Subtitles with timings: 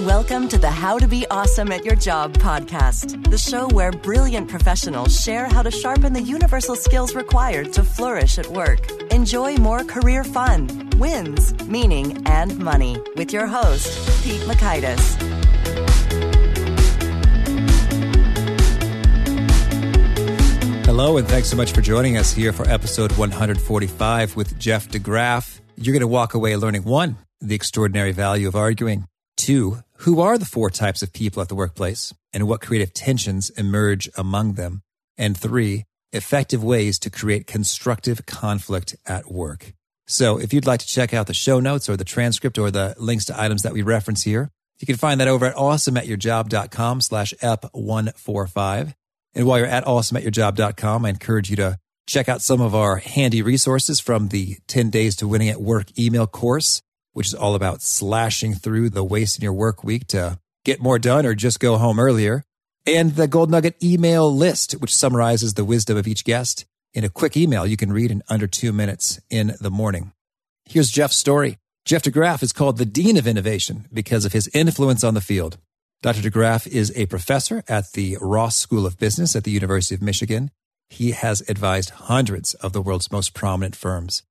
[0.00, 4.48] Welcome to the How to Be Awesome at Your Job podcast, the show where brilliant
[4.48, 8.90] professionals share how to sharpen the universal skills required to flourish at work.
[9.12, 14.98] Enjoy more career fun, wins, meaning, and money with your host, Pete Mockaitis.
[20.86, 25.60] Hello, and thanks so much for joining us here for episode 145 with Jeff DeGraff.
[25.76, 29.06] You're going to walk away learning one, the extraordinary value of arguing.
[29.42, 33.50] Two, who are the four types of people at the workplace and what creative tensions
[33.50, 34.82] emerge among them?
[35.18, 39.72] And three, effective ways to create constructive conflict at work.
[40.06, 42.94] So if you'd like to check out the show notes or the transcript or the
[43.00, 47.34] links to items that we reference here, you can find that over at awesomeatyourjob.com slash
[47.42, 48.94] ep145.
[49.34, 53.42] And while you're at awesomeatyourjob.com, I encourage you to check out some of our handy
[53.42, 56.80] resources from the 10 Days to Winning at Work email course
[57.12, 60.98] which is all about slashing through the waste in your work week to get more
[60.98, 62.44] done or just go home earlier.
[62.86, 67.08] And the Gold Nugget email list, which summarizes the wisdom of each guest in a
[67.08, 70.12] quick email you can read in under two minutes in the morning.
[70.64, 71.58] Here's Jeff's story.
[71.84, 75.58] Jeff DeGraff is called the Dean of Innovation because of his influence on the field.
[76.00, 76.20] Dr.
[76.20, 80.50] DeGraff is a professor at the Ross School of Business at the University of Michigan.
[80.90, 84.22] He has advised hundreds of the world's most prominent firms.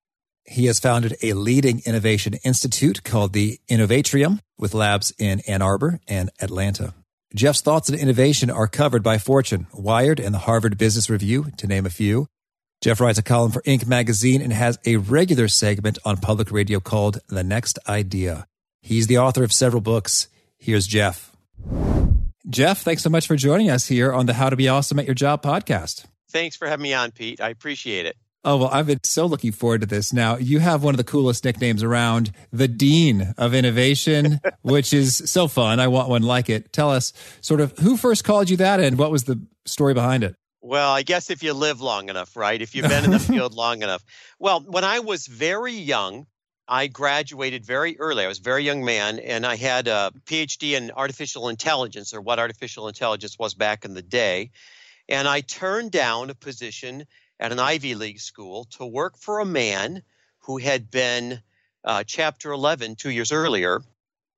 [0.44, 6.00] He has founded a leading innovation institute called the Innovatrium with labs in Ann Arbor
[6.08, 6.94] and Atlanta.
[7.34, 11.66] Jeff's thoughts on innovation are covered by Fortune, Wired, and the Harvard Business Review, to
[11.66, 12.26] name a few.
[12.82, 13.86] Jeff writes a column for Inc.
[13.86, 18.46] magazine and has a regular segment on public radio called The Next Idea.
[18.82, 20.28] He's the author of several books.
[20.58, 21.34] Here's Jeff.
[22.50, 25.06] Jeff, thanks so much for joining us here on the How to Be Awesome at
[25.06, 26.04] Your Job podcast.
[26.30, 27.40] Thanks for having me on, Pete.
[27.40, 28.16] I appreciate it.
[28.44, 30.12] Oh, well, I've been so looking forward to this.
[30.12, 35.16] Now, you have one of the coolest nicknames around, the Dean of Innovation, which is
[35.30, 35.78] so fun.
[35.78, 36.72] I want one like it.
[36.72, 40.24] Tell us sort of who first called you that and what was the story behind
[40.24, 40.34] it?
[40.60, 42.60] Well, I guess if you live long enough, right?
[42.60, 44.04] If you've been in the field long enough.
[44.40, 46.26] Well, when I was very young,
[46.66, 48.24] I graduated very early.
[48.24, 52.20] I was a very young man, and I had a PhD in artificial intelligence, or
[52.20, 54.50] what artificial intelligence was back in the day.
[55.08, 57.04] And I turned down a position
[57.42, 60.04] at an Ivy League school to work for a man
[60.44, 61.42] who had been
[61.84, 63.82] uh, Chapter 11 two years earlier.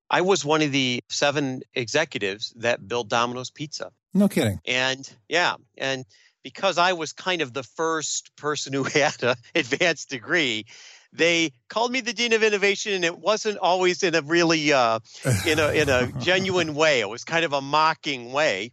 [0.09, 3.91] I was one of the seven executives that built Domino's Pizza.
[4.11, 4.59] No kidding.
[4.65, 6.03] And yeah, and
[6.41, 10.65] because I was kind of the first person who had an advanced degree,
[11.13, 14.99] they called me the dean of innovation, and it wasn't always in a really uh,
[15.45, 17.01] in a in a genuine way.
[17.01, 18.71] It was kind of a mocking way.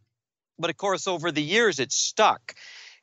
[0.59, 2.55] But of course, over the years, it stuck.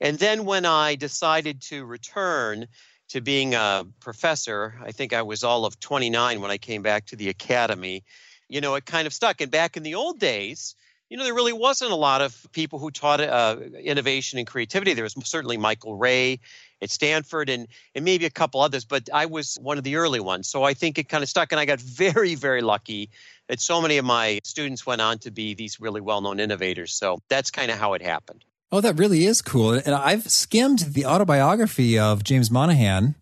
[0.02, 2.68] And then when I decided to return
[3.10, 7.08] to being a professor, I think I was all of 29 when I came back
[7.08, 8.04] to the academy,
[8.48, 9.42] you know, it kind of stuck.
[9.42, 10.76] And back in the old days,
[11.10, 14.94] you know, there really wasn't a lot of people who taught uh, innovation and creativity.
[14.94, 16.40] There was certainly Michael Ray
[16.84, 20.20] at Stanford and, and maybe a couple others, but I was one of the early
[20.20, 20.48] ones.
[20.48, 21.52] So I think it kind of stuck.
[21.52, 23.10] And I got very, very lucky
[23.48, 26.94] that so many of my students went on to be these really well known innovators.
[26.94, 28.46] So that's kind of how it happened.
[28.72, 29.74] Oh, that really is cool.
[29.74, 33.16] And I've skimmed the autobiography of James Monaghan,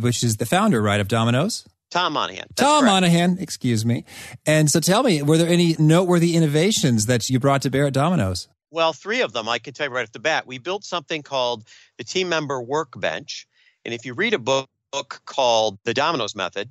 [0.00, 1.68] which is the founder, right, of Domino's?
[1.90, 2.46] Tom Monaghan.
[2.56, 2.92] Tom correct.
[2.92, 4.04] Monaghan, excuse me.
[4.46, 7.92] And so tell me, were there any noteworthy innovations that you brought to bear at
[7.92, 8.48] Domino's?
[8.70, 10.46] Well, three of them I can tell you right off the bat.
[10.46, 11.64] We built something called
[11.98, 13.46] the Team Member Workbench.
[13.84, 14.68] And if you read a book
[15.26, 16.70] called The Domino's Method,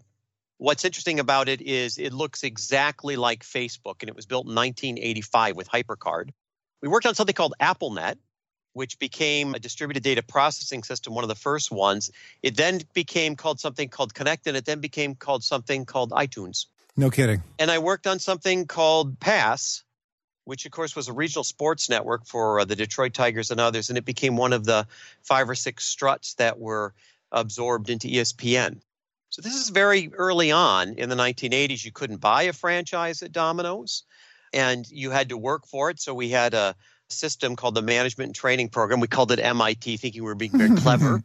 [0.57, 4.55] what's interesting about it is it looks exactly like Facebook, and it was built in
[4.55, 6.31] 1985 with HyperCard.
[6.83, 8.17] We worked on something called AppleNet,
[8.73, 12.11] which became a distributed data processing system, one of the first ones.
[12.41, 16.65] It then became called something called Connect, and it then became called something called iTunes.
[16.97, 17.41] No kidding.
[17.57, 19.85] And I worked on something called Pass,
[20.43, 23.87] which of course was a regional sports network for uh, the Detroit Tigers and others,
[23.87, 24.85] and it became one of the
[25.21, 26.93] five or six struts that were
[27.31, 28.81] absorbed into ESPN.
[29.29, 31.85] So this is very early on in the 1980s.
[31.85, 34.03] You couldn't buy a franchise at Domino's
[34.53, 35.99] and you had to work for it.
[35.99, 36.75] So we had a
[37.09, 38.99] system called the Management and Training Program.
[38.99, 41.23] We called it MIT, thinking we were being very clever.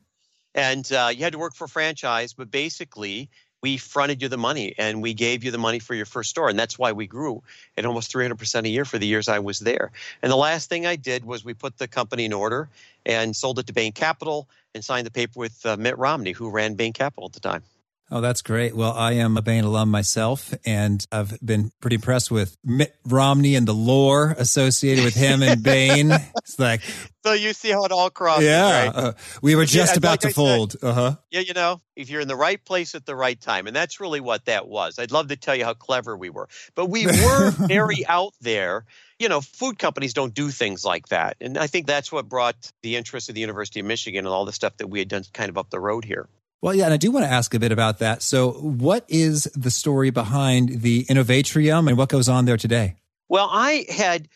[0.54, 3.30] and uh, you had to work for franchise, but basically
[3.60, 6.48] we fronted you the money and we gave you the money for your first store.
[6.48, 7.42] And that's why we grew
[7.76, 9.90] at almost 300% a year for the years I was there.
[10.22, 12.68] And the last thing I did was we put the company in order
[13.04, 16.50] and sold it to Bain Capital and signed the paper with uh, Mitt Romney, who
[16.50, 17.62] ran Bain Capital at the time.
[18.10, 18.74] Oh, that's great.
[18.74, 23.54] Well, I am a Bain alum myself, and I've been pretty impressed with Mitt Romney
[23.54, 26.12] and the lore associated with him and Bain.
[26.38, 26.80] It's like,
[27.24, 28.46] so you see how it all crosses.
[28.46, 28.94] Yeah, right?
[28.94, 29.12] uh,
[29.42, 30.76] we were just Yeah, about like to fold.
[30.80, 31.16] Uh huh.
[31.30, 33.66] Yeah, you know, if you're in the right place at the right time.
[33.66, 34.98] And that's really what that was.
[34.98, 38.86] I'd love to tell you how clever we were, but we were very out there.
[39.18, 41.36] You know, food companies don't do things like that.
[41.40, 44.46] And I think that's what brought the interest of the University of Michigan and all
[44.46, 46.28] the stuff that we had done kind of up the road here.
[46.60, 48.22] Well, yeah, and I do want to ask a bit about that.
[48.22, 52.96] So, what is the story behind the Innovatrium and what goes on there today?
[53.28, 54.28] Well, I had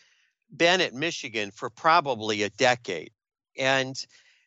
[0.55, 3.11] been at Michigan for probably a decade.
[3.57, 3.95] And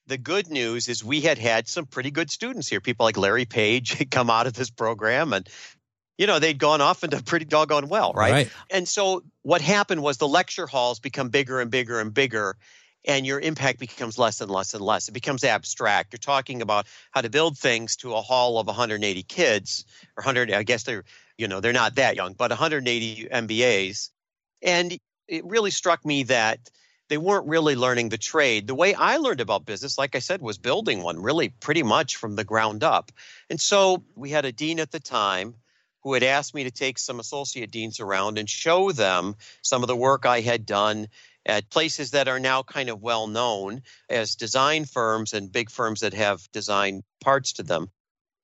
[0.06, 2.80] the good news is we had had some pretty good students here.
[2.80, 5.48] People like Larry Page had come out of this program and,
[6.16, 8.32] you know, they'd gone off into pretty doggone well, right?
[8.32, 8.50] Right.
[8.70, 12.56] And so what happened was the lecture halls become bigger and bigger and bigger.
[13.06, 15.08] And your impact becomes less and less and less.
[15.08, 16.12] It becomes abstract.
[16.12, 19.84] You're talking about how to build things to a hall of 180 kids,
[20.16, 20.52] or 100.
[20.52, 21.04] I guess they're,
[21.38, 24.10] you know, they're not that young, but 180 MBAs.
[24.60, 24.98] And
[25.28, 26.58] it really struck me that
[27.08, 28.66] they weren't really learning the trade.
[28.66, 32.16] The way I learned about business, like I said, was building one really pretty much
[32.16, 33.12] from the ground up.
[33.48, 35.54] And so we had a dean at the time
[36.02, 39.88] who had asked me to take some associate deans around and show them some of
[39.88, 41.08] the work I had done
[41.46, 46.00] at places that are now kind of well known as design firms and big firms
[46.00, 47.88] that have design parts to them.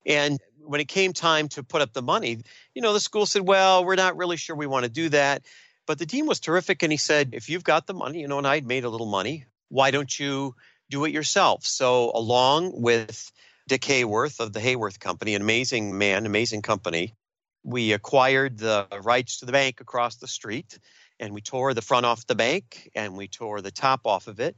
[0.05, 2.41] And when it came time to put up the money,
[2.73, 5.43] you know, the school said, well, we're not really sure we want to do that.
[5.85, 8.37] But the dean was terrific and he said, if you've got the money, you know,
[8.37, 10.55] and I'd made a little money, why don't you
[10.89, 11.65] do it yourself?
[11.65, 13.31] So, along with
[13.67, 17.15] Dick Haworth of the Haworth Company, an amazing man, amazing company,
[17.63, 20.77] we acquired the rights to the bank across the street
[21.23, 24.41] and we tore the front off the bank and we tore the top off of
[24.41, 24.57] it.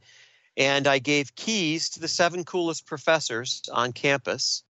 [0.56, 4.64] And I gave keys to the seven coolest professors on campus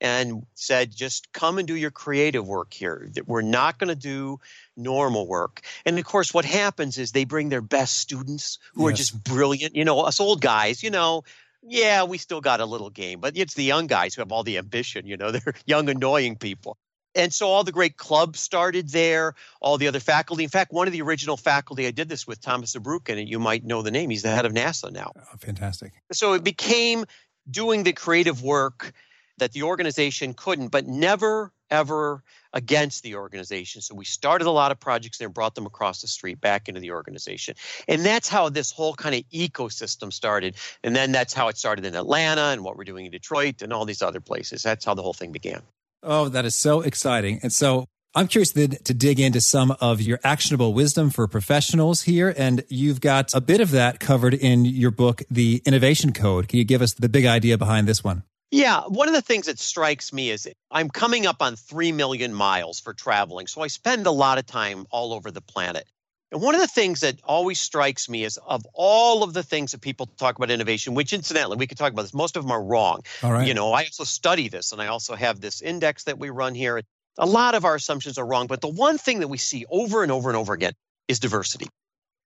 [0.00, 3.08] and said, just come and do your creative work here.
[3.12, 4.40] That We're not going to do
[4.76, 5.60] normal work.
[5.84, 9.76] And of course, what happens is they bring their best students who are just brilliant.
[9.76, 11.22] You know, us old guys, you know,
[11.62, 14.42] yeah, we still got a little game, but it's the young guys who have all
[14.42, 15.06] the ambition.
[15.06, 16.76] You know, they're young, annoying people.
[17.16, 20.44] And so all the great clubs started there, all the other faculty.
[20.44, 23.38] In fact, one of the original faculty I did this with, Thomas Zurbuchen, and you
[23.38, 24.10] might know the name.
[24.10, 25.12] He's the head of NASA now.
[25.16, 25.92] Oh, fantastic.
[26.12, 27.06] So it became
[27.50, 28.92] doing the creative work
[29.38, 32.22] that the organization couldn't, but never, ever
[32.52, 33.82] against the organization.
[33.82, 36.68] So we started a lot of projects there and brought them across the street back
[36.68, 37.54] into the organization.
[37.86, 40.56] And that's how this whole kind of ecosystem started.
[40.82, 43.72] And then that's how it started in Atlanta and what we're doing in Detroit and
[43.72, 44.62] all these other places.
[44.62, 45.62] That's how the whole thing began.
[46.06, 47.40] Oh, that is so exciting.
[47.42, 52.02] And so I'm curious then to dig into some of your actionable wisdom for professionals
[52.02, 52.32] here.
[52.34, 56.46] And you've got a bit of that covered in your book, The Innovation Code.
[56.48, 58.22] Can you give us the big idea behind this one?
[58.52, 62.32] Yeah, one of the things that strikes me is I'm coming up on 3 million
[62.32, 63.48] miles for traveling.
[63.48, 65.84] So I spend a lot of time all over the planet.
[66.32, 69.72] And one of the things that always strikes me is of all of the things
[69.72, 72.50] that people talk about innovation, which incidentally, we could talk about this, most of them
[72.50, 73.02] are wrong.
[73.22, 73.46] All right.
[73.46, 76.54] You know, I also study this and I also have this index that we run
[76.54, 76.82] here.
[77.18, 80.02] A lot of our assumptions are wrong, but the one thing that we see over
[80.02, 80.72] and over and over again
[81.06, 81.68] is diversity.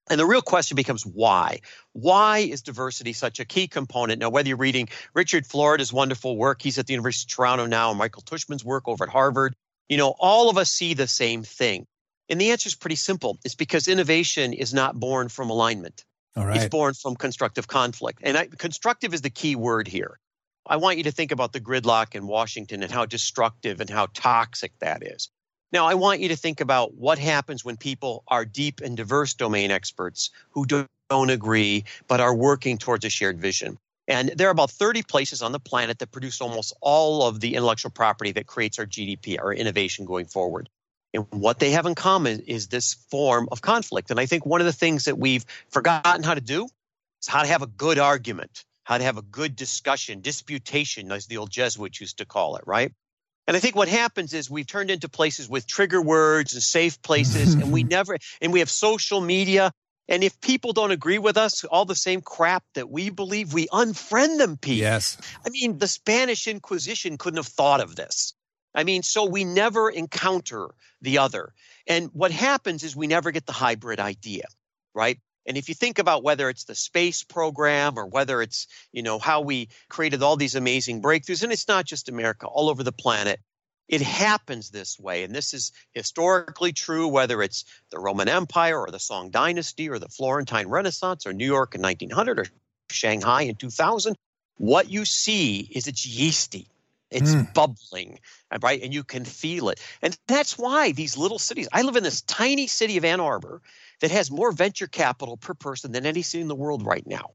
[0.09, 1.61] And the real question becomes why?
[1.93, 4.19] Why is diversity such a key component?
[4.19, 7.91] Now, whether you're reading Richard Florida's wonderful work, he's at the University of Toronto now,
[7.91, 9.55] and Michael Tushman's work over at Harvard,
[9.89, 11.87] you know, all of us see the same thing.
[12.31, 13.39] And the answer is pretty simple.
[13.45, 16.05] It's because innovation is not born from alignment.
[16.37, 18.21] All It's born from constructive conflict.
[18.23, 20.21] And I, constructive is the key word here.
[20.65, 24.07] I want you to think about the gridlock in Washington and how destructive and how
[24.15, 25.29] toxic that is.
[25.73, 29.35] Now, I want you to think about what happens when people are deep and diverse
[29.35, 33.77] domain experts who don't agree but are working towards a shared vision.
[34.07, 37.55] And there are about 30 places on the planet that produce almost all of the
[37.55, 40.69] intellectual property that creates our GDP, our innovation going forward.
[41.13, 44.11] And what they have in common is this form of conflict.
[44.11, 46.69] And I think one of the things that we've forgotten how to do
[47.21, 51.27] is how to have a good argument, how to have a good discussion, disputation, as
[51.27, 52.93] the old Jesuits used to call it, right?
[53.47, 57.03] And I think what happens is we've turned into places with trigger words and safe
[57.03, 59.73] places, and we never, and we have social media.
[60.09, 63.67] And if people don't agree with us, all the same crap that we believe, we
[63.69, 64.79] unfriend them, Pete.
[64.79, 65.19] Yes.
[65.45, 68.35] I mean, the Spanish Inquisition couldn't have thought of this.
[68.75, 70.71] I mean, so we never encounter
[71.03, 71.53] the other.
[71.87, 74.45] And what happens is we never get the hybrid idea,
[74.95, 75.19] right?
[75.47, 79.19] And if you think about whether it's the space program or whether it's, you know,
[79.19, 82.93] how we created all these amazing breakthroughs, and it's not just America, all over the
[82.93, 83.41] planet,
[83.89, 85.25] it happens this way.
[85.25, 89.99] And this is historically true, whether it's the Roman Empire or the Song Dynasty or
[89.99, 92.47] the Florentine Renaissance or New York in 1900 or
[92.91, 94.15] Shanghai in 2000.
[94.59, 96.69] What you see is it's yeasty.
[97.11, 97.53] It's mm.
[97.53, 98.21] bubbling,
[98.63, 98.81] right?
[98.83, 99.81] And you can feel it.
[100.01, 103.63] And that's why these little cities, I live in this tiny city of Ann Arbor
[104.01, 107.33] that has more venture capital per person than any city in the world right now.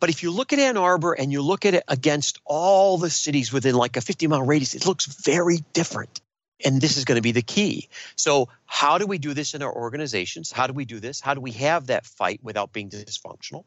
[0.00, 3.10] But if you look at Ann Arbor and you look at it against all the
[3.10, 6.20] cities within like a 50 mile radius, it looks very different.
[6.64, 7.88] And this is going to be the key.
[8.16, 10.50] So, how do we do this in our organizations?
[10.50, 11.20] How do we do this?
[11.20, 13.64] How do we have that fight without being dysfunctional?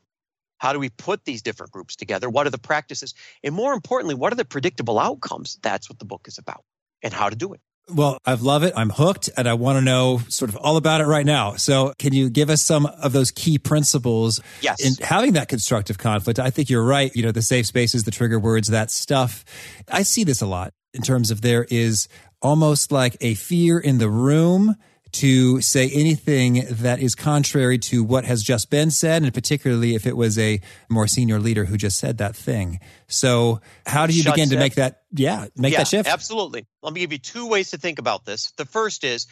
[0.62, 2.30] How do we put these different groups together?
[2.30, 3.16] What are the practices?
[3.44, 5.58] And more importantly, what are the predictable outcomes?
[5.64, 6.64] That's what the book is about
[7.02, 7.62] and how to do it.
[7.90, 8.72] Well, I love it.
[8.76, 11.56] I'm hooked and I want to know sort of all about it right now.
[11.56, 14.86] So can you give us some of those key principles yes.
[14.86, 16.38] in having that constructive conflict?
[16.38, 17.12] I think you're right.
[17.16, 19.44] You know, the safe spaces, the trigger words, that stuff.
[19.92, 22.08] I see this a lot in terms of there is
[22.40, 24.76] almost like a fear in the room
[25.14, 30.06] to say anything that is contrary to what has just been said, and particularly if
[30.06, 32.80] it was a more senior leader who just said that thing.
[33.08, 36.10] So, how do you begin to make that, yeah, make yeah, that shift?
[36.10, 36.66] Absolutely.
[36.82, 38.52] Let me give you two ways to think about this.
[38.58, 39.28] The first is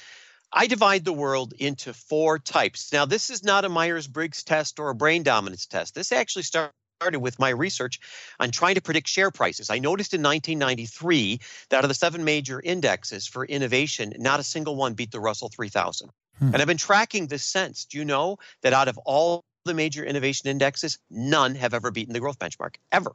[0.51, 2.91] I divide the world into four types.
[2.91, 5.93] Now, this is not a Myers Briggs test or a brain dominance test.
[5.93, 7.98] This actually starts started with my research
[8.41, 9.70] on trying to predict share prices.
[9.70, 11.39] I noticed in 1993
[11.70, 15.22] that out of the seven major indexes for innovation, not a single one beat the
[15.22, 16.10] Russell 3000.
[16.39, 16.46] Hmm.
[16.48, 17.86] And I've been tracking this since.
[17.86, 22.13] Do you know that out of all the major innovation indexes, none have ever beaten
[22.13, 23.12] the growth benchmark, ever.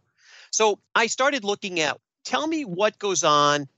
[0.50, 3.68] So I started looking at tell me what goes on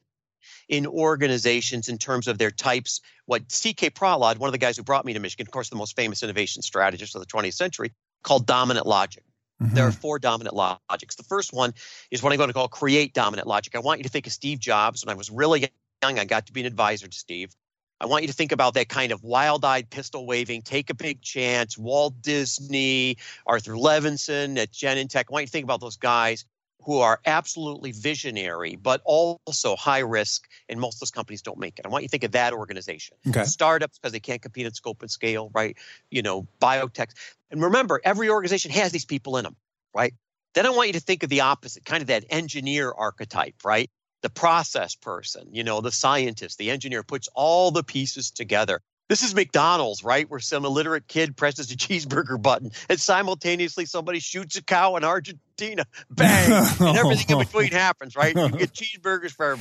[0.69, 3.01] in organizations in terms of their types.
[3.25, 3.91] What C.K.
[3.91, 6.23] Prahalad, one of the guys who brought me to Michigan, of course, the most famous
[6.23, 7.91] innovation strategist of the 20th century,
[8.23, 9.25] called dominant logic.
[9.63, 9.75] Mm-hmm.
[9.75, 10.01] There are mm-hmm.
[10.01, 11.15] four dominant logics.
[11.15, 11.73] The first one
[12.11, 13.75] is what I'm going to call create dominant logic.
[13.75, 15.05] I want you to think of Steve Jobs.
[15.05, 15.71] When I was really
[16.03, 17.55] young, I got to be an advisor to Steve.
[17.99, 20.95] I want you to think about that kind of wild eyed pistol waving, take a
[20.95, 25.25] big chance, Walt Disney, Arthur Levinson at Genentech.
[25.31, 26.45] I want you to think about those guys
[26.87, 31.81] who are absolutely visionary, but also high risk, and most of those companies don't make
[31.81, 31.85] it.
[31.85, 33.17] I want you to think of that organization.
[33.27, 33.43] Okay.
[33.43, 35.77] Startups because they can't compete at scope and scale, right?
[36.13, 37.09] You know, biotech.
[37.51, 39.57] And remember, every organization has these people in them,
[39.93, 40.15] right?
[40.55, 43.91] Then I want you to think of the opposite, kind of that engineer archetype, right?
[44.23, 48.81] The process person, you know, the scientist, the engineer puts all the pieces together.
[49.09, 50.29] This is McDonald's, right?
[50.29, 55.05] Where some illiterate kid presses a cheeseburger button and simultaneously somebody shoots a cow in
[55.05, 55.87] Argentina.
[56.11, 56.53] Bang!
[56.81, 58.35] and everything in between happens, right?
[58.35, 59.59] You get cheeseburgers for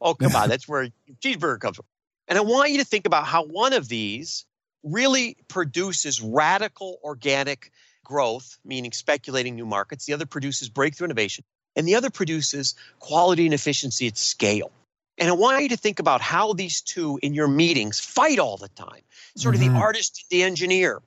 [0.00, 0.48] Oh, come on.
[0.48, 0.88] That's where
[1.20, 1.86] cheeseburger comes from.
[2.26, 4.44] And I want you to think about how one of these
[4.82, 7.72] really produces radical organic
[8.04, 10.06] growth, meaning speculating new markets.
[10.06, 11.44] The other produces breakthrough innovation.
[11.76, 14.72] And the other produces quality and efficiency at scale.
[15.18, 18.56] And I want you to think about how these two in your meetings fight all
[18.56, 19.02] the time.
[19.36, 19.74] Sort of mm-hmm.
[19.74, 21.02] the artist, and the engineer,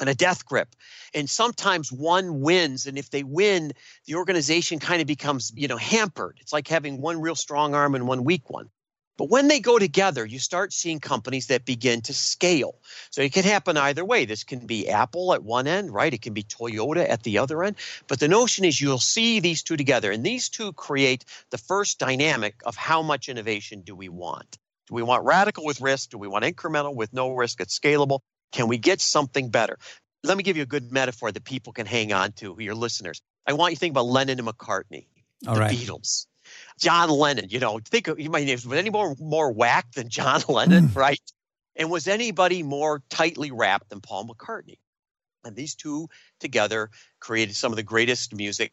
[0.00, 0.74] and a death grip.
[1.14, 3.72] And sometimes one wins, and if they win,
[4.06, 6.38] the organization kind of becomes, you know, hampered.
[6.40, 8.70] It's like having one real strong arm and one weak one.
[9.20, 12.76] But when they go together, you start seeing companies that begin to scale.
[13.10, 14.24] So it can happen either way.
[14.24, 16.14] This can be Apple at one end, right?
[16.14, 17.76] It can be Toyota at the other end.
[18.08, 21.98] But the notion is you'll see these two together, and these two create the first
[21.98, 24.56] dynamic of how much innovation do we want?
[24.88, 26.08] Do we want radical with risk?
[26.08, 27.60] Do we want incremental with no risk?
[27.60, 28.20] It's scalable.
[28.52, 29.76] Can we get something better?
[30.24, 33.20] Let me give you a good metaphor that people can hang on to, your listeners.
[33.46, 35.08] I want you to think about Lennon and McCartney,
[35.46, 35.76] All the right.
[35.76, 36.24] Beatles.
[36.80, 37.46] John Lennon.
[37.50, 40.96] You know, think of you might was any more more whack than John Lennon, mm.
[40.96, 41.20] right?
[41.76, 44.78] And was anybody more tightly wrapped than Paul McCartney?
[45.44, 46.08] And these two
[46.40, 48.72] together created some of the greatest music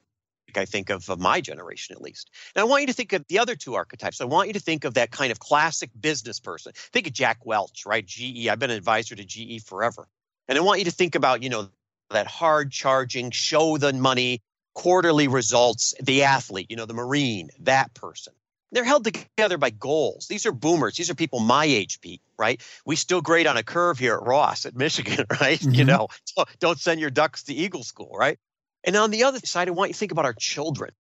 [0.55, 2.31] I think of, of my generation at least.
[2.55, 4.21] And I want you to think of the other two archetypes.
[4.21, 6.71] I want you to think of that kind of classic business person.
[6.93, 8.05] Think of Jack Welch, right?
[8.05, 8.47] GE.
[8.47, 10.07] I've been an advisor to GE forever.
[10.47, 11.69] And I want you to think about, you know,
[12.11, 14.41] that hard charging, show the money,
[14.77, 18.31] quarterly results, the athlete, you know, the Marine, that person.
[18.71, 20.27] They're held together by goals.
[20.27, 20.95] These are boomers.
[20.95, 22.61] These are people my age, Pete, right?
[22.85, 25.59] We still grade on a curve here at Ross at Michigan, right?
[25.59, 25.73] Mm-hmm.
[25.73, 28.37] You know, so don't send your ducks to Eagle School, right?
[28.83, 30.91] And on the other side, I want you to think about our children,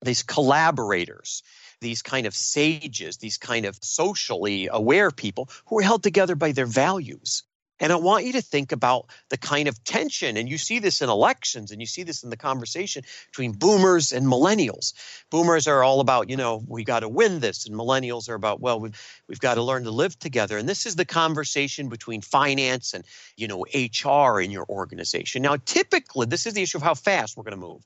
[0.00, 1.42] these collaborators,
[1.80, 6.52] these kind of sages, these kind of socially aware people who are held together by
[6.52, 7.42] their values.
[7.84, 11.02] And I want you to think about the kind of tension, and you see this
[11.02, 14.94] in elections, and you see this in the conversation between boomers and millennials.
[15.28, 18.58] Boomers are all about, you know, we got to win this, and millennials are about,
[18.58, 18.98] well, we've,
[19.28, 20.56] we've got to learn to live together.
[20.56, 23.04] And this is the conversation between finance and,
[23.36, 25.42] you know, HR in your organization.
[25.42, 27.82] Now, typically, this is the issue of how fast we're going to move.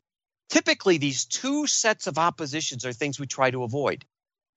[0.48, 4.04] Typically, these two sets of oppositions are things we try to avoid,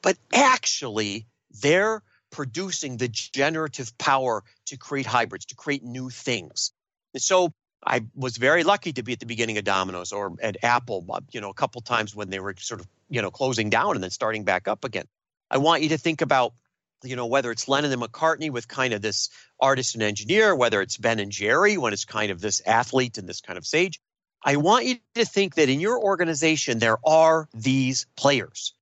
[0.03, 1.25] but actually,
[1.63, 6.71] they're producing the generative power to create hybrids, to create new things.
[7.13, 7.53] And so
[7.85, 11.19] I was very lucky to be at the beginning of Domino's or at Apple, uh,
[11.31, 14.03] you know, a couple times when they were sort of, you know, closing down and
[14.03, 15.05] then starting back up again.
[15.50, 16.53] I want you to think about,
[17.03, 20.81] you know, whether it's Lennon and McCartney with kind of this artist and engineer, whether
[20.81, 24.00] it's Ben and Jerry when it's kind of this athlete and this kind of sage.
[24.43, 28.73] I want you to think that in your organization, there are these players.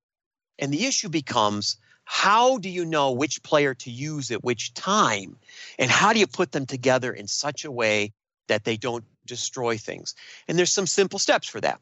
[0.58, 1.78] And the issue becomes
[2.12, 5.36] how do you know which player to use at which time?
[5.78, 8.12] And how do you put them together in such a way
[8.48, 10.16] that they don't destroy things?
[10.48, 11.80] And there's some simple steps for that.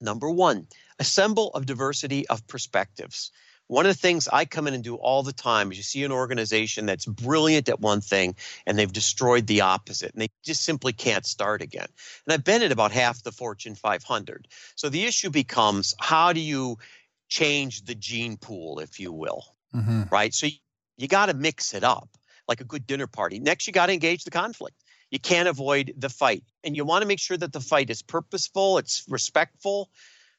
[0.00, 0.68] Number one,
[1.00, 3.32] assemble a diversity of perspectives.
[3.66, 6.04] One of the things I come in and do all the time is you see
[6.04, 10.62] an organization that's brilliant at one thing and they've destroyed the opposite and they just
[10.62, 11.88] simply can't start again.
[12.24, 14.46] And I've been at about half the Fortune 500.
[14.76, 16.78] So the issue becomes how do you
[17.28, 20.02] change the gene pool, if you will, mm-hmm.
[20.10, 20.32] right?
[20.32, 20.54] So you,
[20.96, 22.08] you got to mix it up
[22.48, 23.38] like a good dinner party.
[23.38, 24.76] Next, you got to engage the conflict.
[25.10, 26.44] You can't avoid the fight.
[26.64, 29.90] And you want to make sure that the fight is purposeful, it's respectful,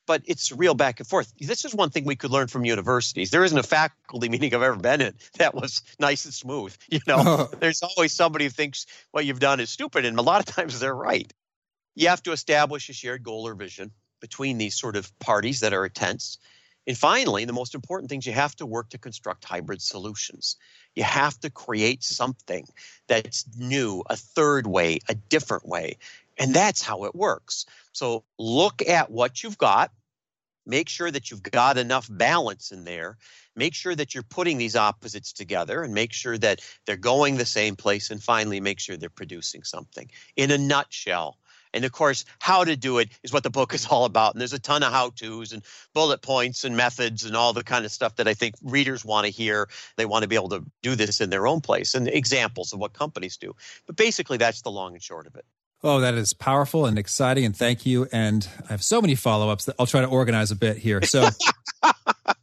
[0.05, 1.31] but it's real back and forth.
[1.39, 3.29] This is one thing we could learn from universities.
[3.29, 6.75] There isn't a faculty meeting I've ever been in that was nice and smooth.
[6.89, 10.39] You know, there's always somebody who thinks what you've done is stupid, and a lot
[10.39, 11.31] of times they're right.
[11.95, 13.91] You have to establish a shared goal or vision
[14.21, 16.37] between these sort of parties that are tense.
[16.87, 20.55] And finally, the most important things you have to work to construct hybrid solutions.
[20.95, 22.65] You have to create something
[23.07, 25.97] that's new, a third way, a different way.
[26.39, 27.65] And that's how it works.
[27.91, 29.91] So look at what you've got,
[30.65, 33.17] make sure that you've got enough balance in there,
[33.55, 37.45] make sure that you're putting these opposites together, and make sure that they're going the
[37.45, 40.09] same place, and finally, make sure they're producing something.
[40.35, 41.37] In a nutshell,
[41.73, 44.33] and of course, how to do it is what the book is all about.
[44.33, 47.63] And there's a ton of how to's and bullet points and methods and all the
[47.63, 49.69] kind of stuff that I think readers want to hear.
[49.95, 52.79] They want to be able to do this in their own place and examples of
[52.79, 53.55] what companies do.
[53.85, 55.45] But basically, that's the long and short of it.
[55.83, 57.45] Oh, that is powerful and exciting.
[57.45, 58.07] And thank you.
[58.11, 61.01] And I have so many follow ups that I'll try to organize a bit here.
[61.03, 61.29] So,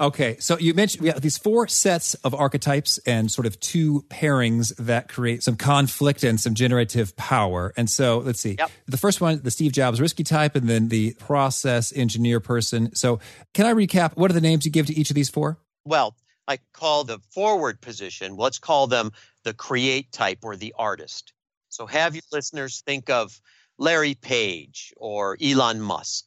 [0.00, 0.36] okay.
[0.40, 4.74] So you mentioned we have these four sets of archetypes and sort of two pairings
[4.76, 7.72] that create some conflict and some generative power.
[7.76, 8.56] And so let's see.
[8.58, 8.70] Yep.
[8.86, 12.94] The first one, the Steve Jobs risky type, and then the process engineer person.
[12.94, 13.20] So,
[13.54, 14.16] can I recap?
[14.16, 15.58] What are the names you give to each of these four?
[15.84, 16.16] Well,
[16.50, 19.12] I call the forward position, let's call them
[19.44, 21.32] the create type or the artist.
[21.68, 23.40] So have your listeners think of
[23.78, 26.26] Larry Page or Elon Musk,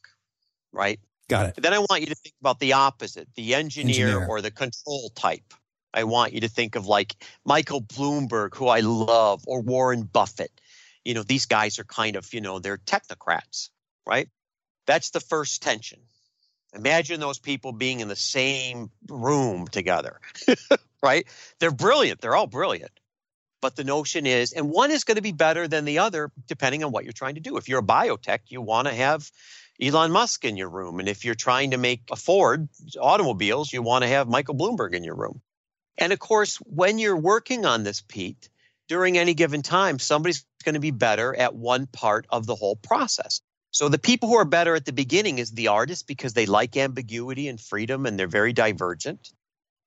[0.72, 0.98] right?
[1.28, 1.62] Got it.
[1.62, 5.10] Then I want you to think about the opposite, the engineer, engineer, or the control
[5.14, 5.54] type.
[5.92, 10.52] I want you to think of like Michael Bloomberg, who I love, or Warren Buffett.
[11.04, 13.70] You know, these guys are kind of, you know, they're technocrats,
[14.06, 14.28] right?
[14.86, 16.00] That's the first tension.
[16.74, 20.20] Imagine those people being in the same room together,
[21.02, 21.26] right?
[21.60, 22.20] They're brilliant.
[22.20, 22.90] They're all brilliant.
[23.62, 26.84] But the notion is, and one is going to be better than the other depending
[26.84, 27.56] on what you're trying to do.
[27.56, 29.30] If you're a biotech, you want to have
[29.80, 31.00] Elon Musk in your room.
[31.00, 32.68] And if you're trying to make a Ford
[33.00, 35.40] automobiles, you want to have Michael Bloomberg in your room.
[35.98, 38.48] And of course, when you're working on this, Pete,
[38.88, 42.76] during any given time, somebody's going to be better at one part of the whole
[42.76, 43.40] process.
[43.70, 46.76] So the people who are better at the beginning is the artist because they like
[46.76, 49.32] ambiguity and freedom and they're very divergent.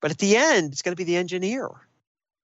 [0.00, 1.70] But at the end, it's going to be the engineer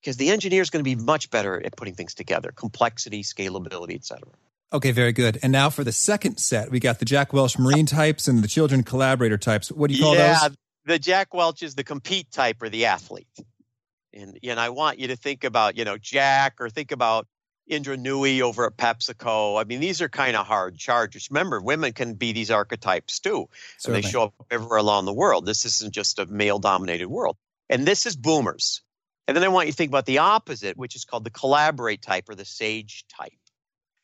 [0.04, 3.94] because the engineer is going to be much better at putting things together complexity scalability
[3.94, 4.28] etc
[4.74, 7.86] okay very good and now for the second set we got the jack welch marine
[7.86, 10.20] types and the children collaborator types what do you call those?
[10.20, 13.28] yeah, those the jack welch is the compete type or the athlete
[14.12, 17.26] and, and i want you to think about you know jack or think about
[17.66, 19.58] Indra Nooyi over at PepsiCo.
[19.58, 21.28] I mean, these are kind of hard chargers.
[21.30, 23.48] Remember, women can be these archetypes too.
[23.86, 25.46] And they show up everywhere along the world.
[25.46, 27.36] This isn't just a male dominated world.
[27.70, 28.82] And this is boomers.
[29.26, 32.02] And then I want you to think about the opposite, which is called the collaborate
[32.02, 33.32] type or the sage type.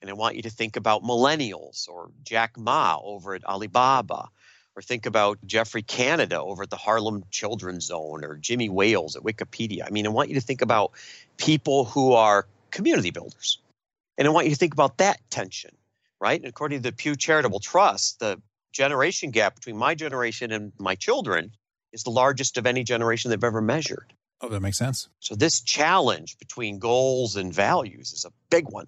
[0.00, 4.28] And I want you to think about millennials or Jack Ma over at Alibaba,
[4.76, 9.22] or think about Geoffrey Canada over at the Harlem Children's Zone, or Jimmy Wales at
[9.22, 9.86] Wikipedia.
[9.86, 10.92] I mean, I want you to think about
[11.36, 13.58] people who are community builders.
[14.16, 15.74] And I want you to think about that tension,
[16.20, 16.40] right?
[16.40, 18.40] And according to the Pew Charitable Trust, the
[18.72, 21.52] generation gap between my generation and my children
[21.92, 24.12] is the largest of any generation they've ever measured.
[24.40, 25.08] Oh, that makes sense.
[25.18, 28.86] So this challenge between goals and values is a big one.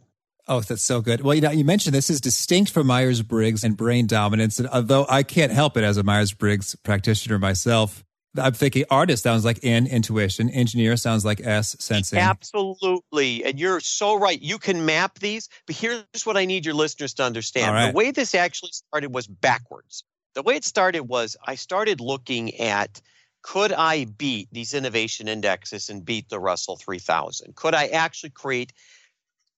[0.48, 1.20] Oh, that's so good.
[1.20, 4.59] Well, you know, you mentioned this is distinct from Myers Briggs and brain dominance.
[4.59, 8.05] And uh, although I can't help it as a Myers Briggs practitioner myself,
[8.37, 10.48] I'm thinking artist sounds like N, intuition.
[10.48, 12.18] Engineer sounds like S, sensing.
[12.18, 13.44] Absolutely.
[13.44, 14.40] And you're so right.
[14.40, 17.72] You can map these, but here's what I need your listeners to understand.
[17.72, 17.92] Right.
[17.92, 20.02] The way this actually started was backwards.
[20.35, 23.00] The way it started was I started looking at
[23.42, 27.55] could I beat these innovation indexes and beat the Russell 3000?
[27.55, 28.72] Could I actually create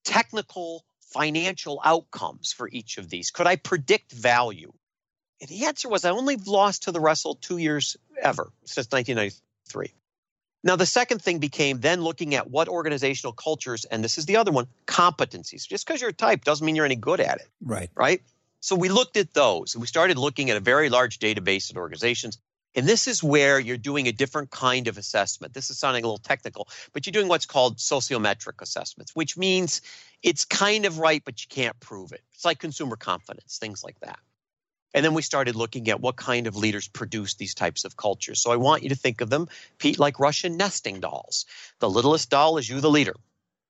[0.05, 3.31] technical financial outcomes for each of these?
[3.31, 4.73] Could I predict value?
[5.41, 9.93] And the answer was I only lost to the Russell two years ever since 1993.
[10.63, 14.37] Now, the second thing became then looking at what organizational cultures, and this is the
[14.37, 15.69] other one, competencies.
[15.69, 17.49] Just because you're a type doesn't mean you're any good at it.
[17.63, 17.91] Right.
[17.95, 18.23] Right.
[18.61, 19.77] So we looked at those.
[19.77, 22.39] We started looking at a very large database of organizations.
[22.75, 25.55] And this is where you're doing a different kind of assessment.
[25.55, 29.81] This is sounding a little technical, but you're doing what's called sociometric assessments, which means
[30.23, 32.23] it's kind of right, but you can't prove it.
[32.35, 34.19] It's like consumer confidence, things like that.
[34.95, 38.41] And then we started looking at what kind of leaders produce these types of cultures.
[38.41, 41.47] So I want you to think of them, Pete, like Russian nesting dolls.
[41.81, 43.15] The littlest doll is you, the leader.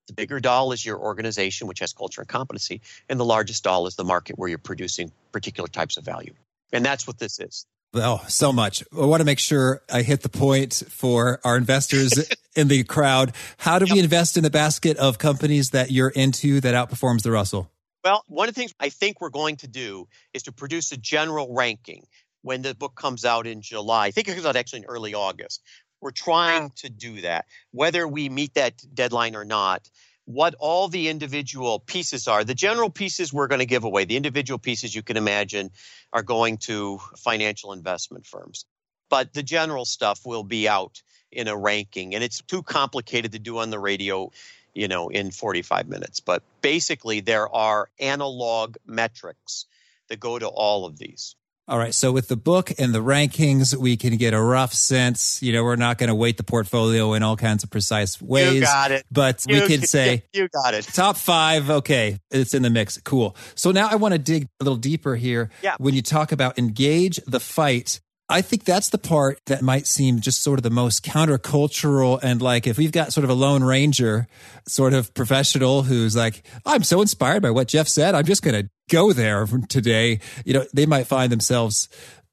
[0.07, 2.83] The bigger doll is your organization, which has culture and competency.
[3.09, 6.35] And the largest doll is the market where you're producing particular types of value.
[6.75, 7.64] And that's what this is.
[7.95, 8.83] Oh, so much.
[8.93, 13.33] I want to make sure I hit the point for our investors in the crowd.
[13.57, 13.95] How do yep.
[13.95, 17.71] we invest in the basket of companies that you're into that outperforms the Russell?
[18.03, 20.97] Well, one of the things I think we're going to do is to produce a
[20.97, 22.05] general ranking
[22.43, 24.07] when the book comes out in July.
[24.07, 25.63] I think it comes out actually in early August.
[26.01, 27.47] We're trying to do that.
[27.71, 29.89] Whether we meet that deadline or not,
[30.27, 32.45] what all the individual pieces are.
[32.45, 34.05] The general pieces we're going to give away.
[34.05, 35.71] The individual pieces you can imagine
[36.13, 38.65] are going to financial investment firms.
[39.11, 43.39] But the general stuff will be out in a ranking, and it's too complicated to
[43.39, 44.31] do on the radio
[44.75, 46.21] you know, in 45 minutes.
[46.21, 49.67] But basically, there are analog metrics
[50.09, 51.37] that go to all of these.
[51.66, 51.94] All right.
[51.94, 55.42] So with the book and the rankings, we can get a rough sense.
[55.42, 58.55] You know, we're not going to weight the portfolio in all kinds of precise ways.
[58.55, 59.07] You got it.
[59.11, 60.85] But you, we can say you got it.
[60.85, 61.70] Top five.
[61.70, 63.00] Okay, it's in the mix.
[63.00, 63.35] Cool.
[63.55, 65.50] So now I want to dig a little deeper here.
[65.62, 65.77] Yeah.
[65.79, 70.21] When you talk about engage the fight, I think that's the part that might seem
[70.21, 72.19] just sort of the most countercultural.
[72.23, 74.27] And like, if we've got sort of a lone ranger
[74.67, 78.63] sort of professional who's like, I'm so inspired by what Jeff said, I'm just going
[78.63, 81.89] to go there today, you know, they might find themselves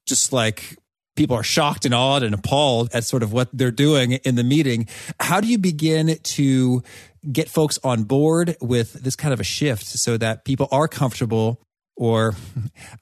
[0.06, 0.78] just like
[1.14, 4.44] people are shocked and awed and appalled at sort of what they're doing in the
[4.44, 4.88] meeting.
[5.20, 6.82] How do you begin to
[7.30, 11.60] get folks on board with this kind of a shift so that people are comfortable
[11.96, 12.34] or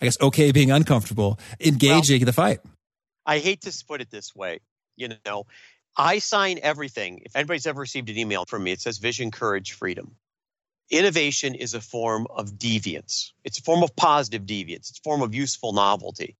[0.01, 2.61] I guess okay being uncomfortable engaging well, the fight?
[3.27, 4.61] I hate to put it this way.
[4.97, 5.47] You know,
[5.97, 7.23] I sign everything.
[7.25, 10.17] If anybody's ever received an email from me, it says vision, courage, freedom.
[10.91, 13.31] Innovation is a form of deviance.
[13.45, 14.91] It's a form of positive deviance.
[14.91, 16.37] It's a form of useful novelty.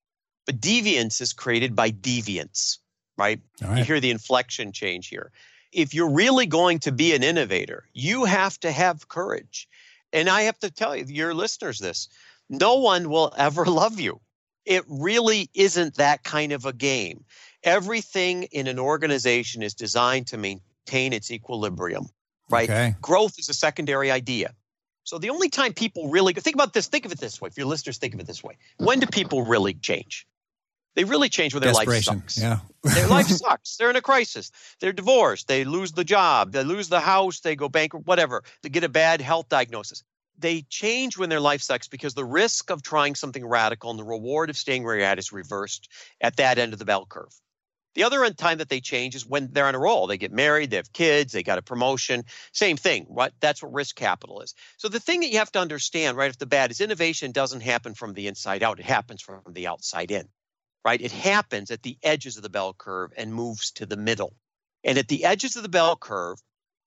[0.47, 2.79] But deviance is created by deviance,
[3.17, 3.41] right?
[3.63, 3.79] right?
[3.79, 5.31] You hear the inflection change here.
[5.73, 9.69] If you're really going to be an innovator, you have to have courage.
[10.13, 12.09] And I have to tell you, your listeners this
[12.49, 14.21] no one will ever love you
[14.65, 17.25] it really isn't that kind of a game.
[17.63, 22.07] Everything in an organization is designed to maintain its equilibrium,
[22.49, 22.69] right?
[22.69, 22.95] Okay.
[23.01, 24.55] Growth is a secondary idea.
[25.05, 27.49] So the only time people really think about this, think of it this way.
[27.49, 30.27] If your listeners think of it this way, when do people really change?
[30.95, 32.39] They really change when their life sucks.
[32.39, 32.59] Yeah.
[32.83, 33.77] their life sucks.
[33.77, 34.51] They're in a crisis.
[34.81, 35.49] They're divorced.
[35.49, 36.53] They lose the job.
[36.53, 37.41] They lose the house.
[37.41, 38.43] They go bankrupt, whatever.
[38.63, 40.03] They get a bad health diagnosis
[40.41, 44.05] they change when their life sucks because the risk of trying something radical and the
[44.05, 45.89] reward of staying where you're at is reversed
[46.21, 47.33] at that end of the bell curve.
[47.95, 50.07] The other time that they change is when they're on a roll.
[50.07, 52.25] They get married, they have kids, they got a promotion.
[52.53, 53.05] Same thing.
[53.09, 54.55] What that's what risk capital is.
[54.77, 57.63] So the thing that you have to understand right off the bat is innovation doesn't
[57.63, 58.79] happen from the inside out.
[58.79, 60.29] It happens from the outside in.
[60.85, 61.01] Right?
[61.01, 64.35] It happens at the edges of the bell curve and moves to the middle.
[64.85, 66.39] And at the edges of the bell curve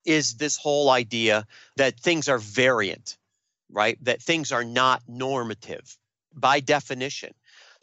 [0.06, 3.18] is this whole idea that things are variant
[3.70, 3.98] right?
[4.04, 5.98] That things are not normative
[6.34, 7.34] by definition.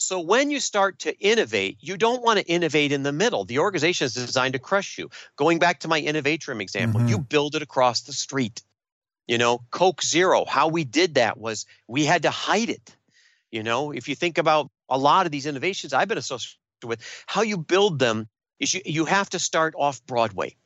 [0.00, 3.44] So when you start to innovate, you don't want to innovate in the middle.
[3.44, 5.10] The organization is designed to crush you.
[5.36, 7.10] Going back to my Innovatrium example, mm-hmm.
[7.10, 8.62] you build it across the street.
[9.26, 12.96] You know, Coke Zero, how we did that was we had to hide it.
[13.50, 17.00] You know, if you think about a lot of these innovations I've been associated with,
[17.26, 20.56] how you build them is you, you have to start off Broadway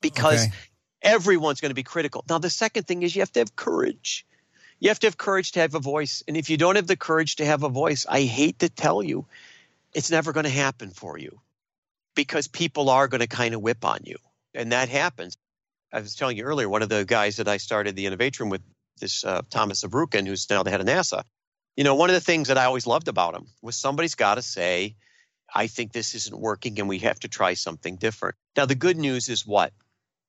[0.00, 0.54] because okay.
[1.02, 2.24] everyone's going to be critical.
[2.28, 4.26] Now, the second thing is you have to have courage
[4.80, 6.24] you have to have courage to have a voice.
[6.26, 9.02] And if you don't have the courage to have a voice, I hate to tell
[9.02, 9.26] you,
[9.92, 11.40] it's never going to happen for you
[12.14, 14.16] because people are going to kind of whip on you.
[14.54, 15.36] And that happens.
[15.92, 18.62] I was telling you earlier, one of the guys that I started the Innovatrium with,
[18.98, 21.24] this uh, Thomas Zurbuchen, who's now the head of NASA.
[21.76, 24.36] You know, one of the things that I always loved about him was somebody's got
[24.36, 24.96] to say,
[25.52, 28.36] I think this isn't working and we have to try something different.
[28.56, 29.72] Now, the good news is what?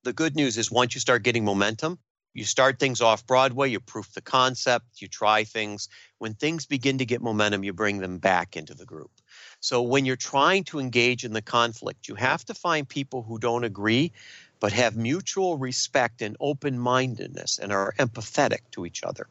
[0.04, 2.00] The good news is once you start getting momentum,
[2.34, 5.90] you start things off Broadway, you proof the concept, you try things.
[6.20, 9.12] When things begin to get momentum, you bring them back into the group.
[9.60, 13.38] So when you're trying to engage in the conflict, you have to find people who
[13.38, 14.12] don't agree,
[14.60, 19.28] but have mutual respect and open mindedness and are empathetic to each other.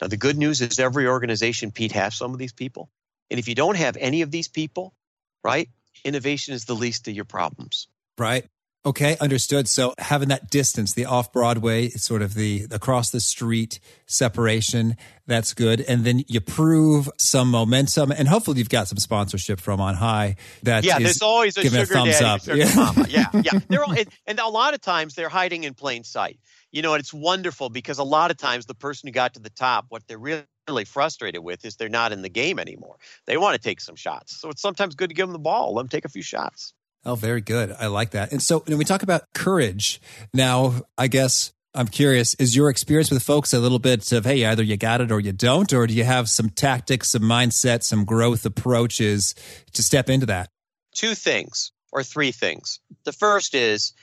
[0.00, 2.88] Now, the good news is every organization, Pete, has some of these people.
[3.30, 4.94] And if you don't have any of these people,
[5.42, 5.68] right,
[6.04, 7.88] innovation is the least of your problems.
[8.16, 8.46] Right.
[8.88, 9.68] Okay, understood.
[9.68, 14.96] So having that distance, the off Broadway, sort of the across the street separation,
[15.26, 15.82] that's good.
[15.82, 20.36] And then you prove some momentum, and hopefully you've got some sponsorship from on high.
[20.62, 22.40] That yeah, there's always a sugar a thumbs daddy, up.
[22.40, 22.74] Sugar yeah.
[22.74, 23.06] mama.
[23.10, 23.60] yeah, yeah.
[23.68, 23.94] They're all,
[24.26, 26.38] and a lot of times they're hiding in plain sight.
[26.72, 29.40] You know, and it's wonderful because a lot of times the person who got to
[29.40, 32.96] the top, what they're really really frustrated with is they're not in the game anymore.
[33.26, 34.38] They want to take some shots.
[34.38, 36.74] So it's sometimes good to give them the ball, let them take a few shots.
[37.08, 37.74] Oh, very good.
[37.80, 38.32] I like that.
[38.32, 39.98] And so when we talk about courage,
[40.34, 44.44] now I guess I'm curious, is your experience with folks a little bit of, hey,
[44.44, 47.82] either you got it or you don't, or do you have some tactics, some mindset,
[47.82, 49.34] some growth approaches
[49.72, 50.50] to step into that?
[50.94, 52.78] Two things or three things.
[53.04, 53.94] The first is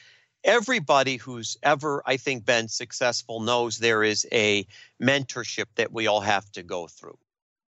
[0.43, 4.65] everybody who's ever, I think, been successful knows there is a
[4.99, 7.19] mentorship that we all have to go through,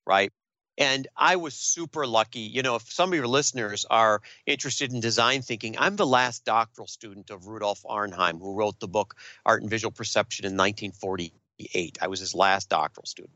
[0.04, 0.32] right?
[0.78, 2.42] And I was super lucky.
[2.42, 6.46] You know, if some of your listeners are interested in design thinking, I'm the last
[6.46, 11.98] doctoral student of Rudolf Arnheim, who wrote the book Art and Visual Perception in 1948.
[12.00, 13.34] I was his last doctoral student.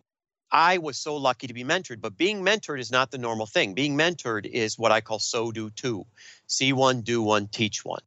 [0.51, 3.73] I was so lucky to be mentored, but being mentored is not the normal thing.
[3.73, 6.05] Being mentored is what I call so do two
[6.45, 8.01] see one, do one, teach one.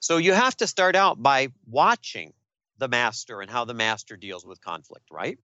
[0.00, 2.32] So you have to start out by watching
[2.78, 5.38] the master and how the master deals with conflict, right?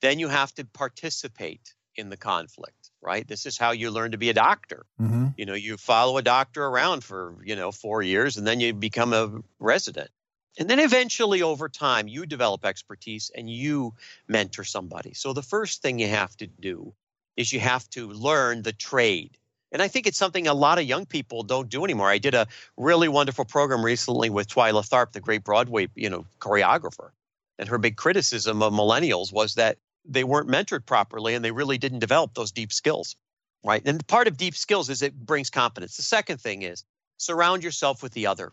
[0.00, 3.26] Then you have to participate in the conflict, right?
[3.26, 4.86] This is how you learn to be a doctor.
[5.00, 5.28] Mm-hmm.
[5.36, 8.72] You know, you follow a doctor around for, you know, four years and then you
[8.72, 10.10] become a resident.
[10.58, 13.94] And then eventually over time, you develop expertise and you
[14.28, 15.14] mentor somebody.
[15.14, 16.92] So the first thing you have to do
[17.36, 19.36] is you have to learn the trade.
[19.72, 22.10] And I think it's something a lot of young people don't do anymore.
[22.10, 26.26] I did a really wonderful program recently with Twyla Tharp, the great Broadway, you know,
[26.40, 27.10] choreographer.
[27.58, 31.78] And her big criticism of millennials was that they weren't mentored properly and they really
[31.78, 33.16] didn't develop those deep skills
[33.64, 33.82] right?
[33.84, 35.96] And part of deep skills is it brings confidence.
[35.96, 36.84] The second thing is
[37.18, 38.52] surround yourself with the other.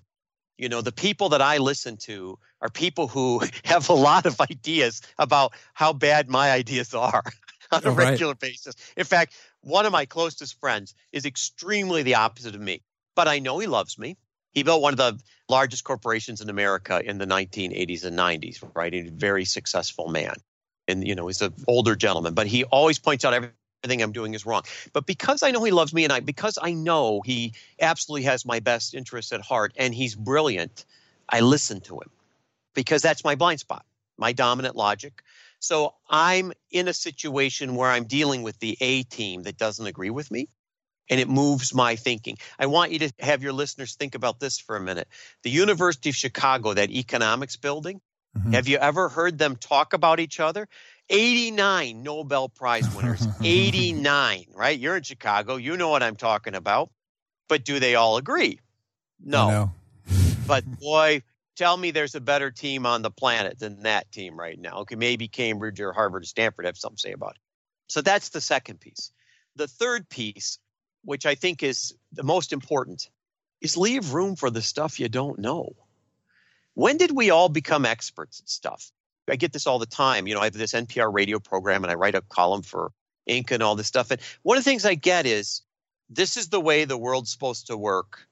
[0.58, 4.42] You know the people that i listen to are people who have a lot of
[4.42, 7.24] ideas about how bad my ideas are
[7.72, 8.40] on a oh, regular right.
[8.40, 8.76] basis.
[8.96, 12.82] In fact one of my closest friends is extremely the opposite of me
[13.16, 14.18] but i know he loves me.
[14.52, 18.94] He built one of the largest corporations in america in the 1980s and 90s right?
[18.96, 20.34] A very successful man
[20.88, 24.34] and you know he's an older gentleman, but he always points out everything I'm doing
[24.34, 24.64] is wrong.
[24.94, 28.46] But because I know he loves me, and I because I know he absolutely has
[28.46, 30.86] my best interests at heart, and he's brilliant,
[31.30, 32.10] I listen to him
[32.74, 33.86] because that's my blind spot,
[34.18, 35.24] my dominant logic.
[35.60, 40.12] So I'm in a situation where I'm dealing with the A team that doesn't agree
[40.12, 40.50] with me
[41.10, 42.38] and it moves my thinking.
[42.60, 45.08] I want you to have your listeners think about this for a minute.
[45.44, 48.02] The University of Chicago, that economics building,
[48.36, 48.54] Mm-hmm.
[48.54, 50.68] Have you ever heard them talk about each other?
[51.10, 53.26] 89 Nobel Prize winners.
[53.44, 54.78] 89, right?
[54.78, 55.56] You're in Chicago.
[55.56, 56.90] You know what I'm talking about.
[57.48, 58.60] But do they all agree?
[59.24, 59.72] No.
[60.46, 61.22] but boy,
[61.56, 64.80] tell me there's a better team on the planet than that team right now.
[64.80, 67.42] Okay, maybe Cambridge or Harvard or Stanford have something to say about it.
[67.88, 69.12] So that's the second piece.
[69.56, 70.60] The third piece,
[71.04, 73.10] which I think is the most important,
[73.62, 75.74] is leave room for the stuff you don't know.
[76.78, 78.92] When did we all become experts at stuff?
[79.28, 80.28] I get this all the time.
[80.28, 82.92] You know, I have this NPR radio program and I write a column for
[83.28, 83.50] Inc.
[83.50, 84.12] and all this stuff.
[84.12, 85.64] And one of the things I get is
[86.08, 88.28] this is the way the world's supposed to work.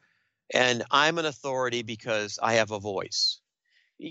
[0.53, 3.39] And I'm an authority because I have a voice.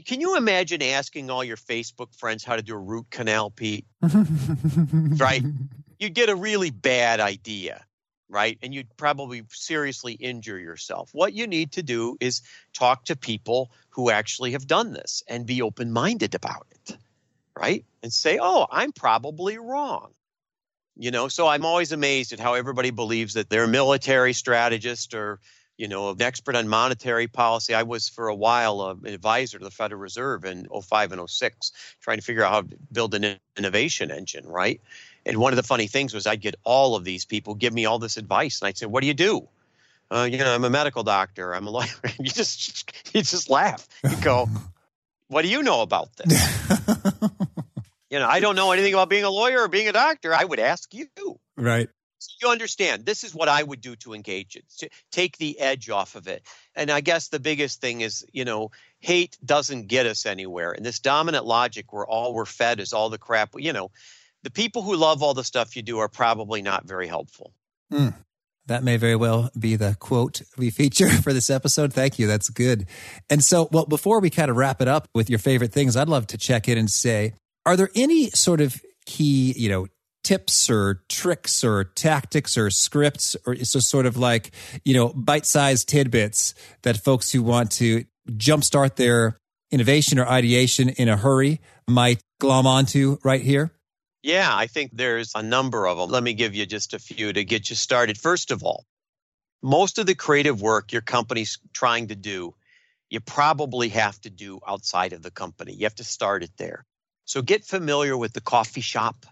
[0.05, 3.87] Can you imagine asking all your Facebook friends how to do a root canal, Pete?
[4.03, 5.45] right?
[6.01, 7.85] You'd get a really bad idea
[8.35, 8.59] right?
[8.63, 11.09] And you'd probably seriously injure yourself.
[11.13, 12.43] What you need to do is
[12.73, 16.97] talk to people who actually have done this and be open minded about it,
[17.57, 17.85] right?
[18.03, 20.11] And say, oh, I'm probably wrong.
[20.97, 25.15] You know, so I'm always amazed at how everybody believes that they're a military strategist
[25.15, 25.39] or,
[25.77, 27.73] you know, an expert on monetary policy.
[27.73, 31.73] I was for a while an advisor to the Federal Reserve in 05 and 06,
[32.01, 34.81] trying to figure out how to build an innovation engine, right?
[35.27, 37.87] And one of the funny things was I'd get all of these people give me
[37.87, 39.49] all this advice, and I'd say, "What do you do?"
[40.11, 41.55] Uh, you know, I'm a medical doctor.
[41.55, 41.89] I'm a lawyer.
[42.19, 43.87] you just you just laugh.
[44.03, 44.49] You go,
[45.29, 46.69] "What do you know about this?"
[48.11, 50.35] you know, I don't know anything about being a lawyer or being a doctor.
[50.35, 51.09] I would ask you.
[51.57, 51.89] Right.
[52.19, 53.05] So you understand.
[53.05, 56.27] This is what I would do to engage it, to take the edge off of
[56.27, 56.43] it.
[56.75, 60.73] And I guess the biggest thing is, you know, hate doesn't get us anywhere.
[60.73, 63.51] And this dominant logic, where all we're fed is all the crap.
[63.59, 63.91] You know,
[64.45, 67.53] the people who love all the stuff you do are probably not very helpful.
[67.93, 68.15] Mm.
[68.67, 71.93] That may very well be the quote we feature for this episode.
[71.93, 72.27] Thank you.
[72.27, 72.87] That's good.
[73.29, 76.09] And so, well, before we kind of wrap it up with your favorite things, I'd
[76.09, 77.35] love to check in and say,
[77.67, 79.87] are there any sort of key, you know,
[80.23, 84.51] tips or tricks or tactics or scripts or so sort of like,
[84.85, 89.39] you know, bite-sized tidbits that folks who want to jumpstart their
[89.71, 93.71] innovation or ideation in a hurry might glom onto right here?
[94.25, 96.09] Yeah, I think there's a number of them.
[96.09, 98.17] Let me give you just a few to get you started.
[98.17, 98.87] First of all,
[99.63, 102.55] most of the creative work your company's trying to do,
[103.11, 105.75] you probably have to do outside of the company.
[105.75, 106.87] You have to start it there.
[107.27, 109.27] So get familiar with the coffee shop,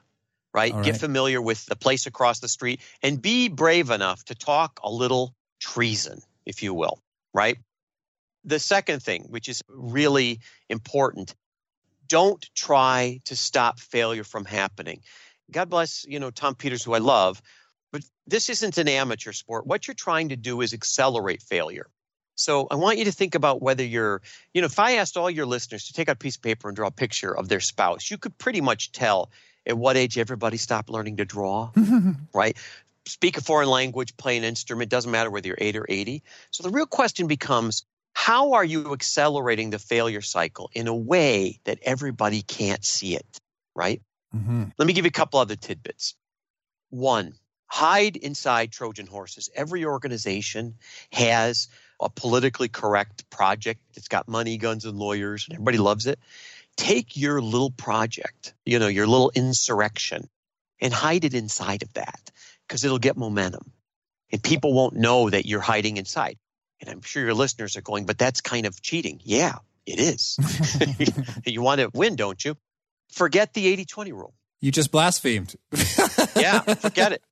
[0.52, 0.74] right?
[0.74, 0.84] right?
[0.84, 4.90] Get familiar with the place across the street and be brave enough to talk a
[4.90, 6.98] little treason, if you will,
[7.32, 7.56] right?
[8.44, 11.34] The second thing, which is really important,
[12.12, 15.00] don't try to stop failure from happening.
[15.50, 17.40] God bless, you know, Tom Peters, who I love,
[17.90, 19.66] but this isn't an amateur sport.
[19.66, 21.86] What you're trying to do is accelerate failure.
[22.34, 24.20] So I want you to think about whether you're,
[24.52, 26.68] you know, if I asked all your listeners to take out a piece of paper
[26.68, 29.30] and draw a picture of their spouse, you could pretty much tell
[29.66, 31.70] at what age everybody stopped learning to draw,
[32.34, 32.58] right?
[33.06, 36.22] Speak a foreign language, play an instrument, doesn't matter whether you're 8 or 80.
[36.50, 41.58] So the real question becomes how are you accelerating the failure cycle in a way
[41.64, 43.40] that everybody can't see it,
[43.74, 44.02] right?
[44.34, 44.64] Mm-hmm.
[44.78, 46.14] Let me give you a couple other tidbits.
[46.90, 47.34] One,
[47.66, 49.50] hide inside Trojan horses.
[49.54, 50.74] Every organization
[51.10, 51.68] has
[52.00, 53.80] a politically correct project.
[53.94, 56.18] It's got money, guns, and lawyers, and everybody loves it.
[56.76, 60.28] Take your little project, you know, your little insurrection,
[60.80, 62.30] and hide it inside of that
[62.66, 63.72] because it'll get momentum.
[64.30, 66.38] And people won't know that you're hiding inside.
[66.82, 69.20] And I'm sure your listeners are going, but that's kind of cheating.
[69.22, 70.36] Yeah, it is.
[71.46, 72.56] you want to win, don't you?
[73.12, 74.34] Forget the 80 20 rule.
[74.60, 75.54] You just blasphemed.
[76.36, 77.22] yeah, forget it.